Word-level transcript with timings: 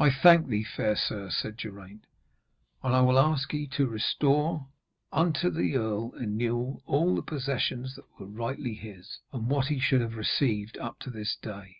'I 0.00 0.10
thank 0.10 0.48
thee, 0.48 0.64
fair 0.64 0.96
sir,' 0.96 1.30
said 1.30 1.58
Geraint, 1.58 2.08
'and 2.82 2.92
I 2.92 3.00
will 3.02 3.20
ask 3.20 3.52
ye 3.54 3.68
to 3.68 3.86
restore 3.86 4.66
unto 5.12 5.48
the 5.48 5.76
Earl 5.76 6.10
Inewl 6.20 6.82
all 6.86 7.14
the 7.14 7.22
possessions 7.22 7.94
that 7.94 8.18
were 8.18 8.26
rightly 8.26 8.74
his, 8.74 9.20
and 9.32 9.48
what 9.48 9.66
he 9.66 9.78
should 9.78 10.00
have 10.00 10.16
received 10.16 10.76
up 10.78 10.98
to 11.02 11.10
this 11.10 11.36
day.' 11.40 11.76